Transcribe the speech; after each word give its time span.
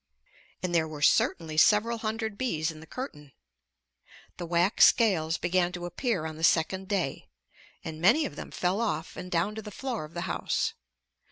And 0.63 0.73
there 0.73 0.87
were 0.87 1.03
certainly 1.03 1.57
several 1.57 1.99
hundred 1.99 2.35
bees 2.35 2.71
in 2.71 2.79
the 2.79 2.87
curtain. 2.87 3.33
The 4.37 4.47
wax 4.47 4.87
scales 4.87 5.37
began 5.37 5.71
to 5.73 5.85
appear 5.85 6.25
on 6.25 6.37
the 6.37 6.43
second 6.43 6.87
day. 6.87 7.27
And 7.83 8.01
many 8.01 8.25
of 8.25 8.35
them 8.35 8.49
fell 8.49 8.81
off 8.81 9.15
and 9.15 9.29
down 9.29 9.53
to 9.53 9.61
the 9.61 9.69
floor 9.69 10.03
of 10.03 10.15
the 10.15 10.21
house. 10.21 10.73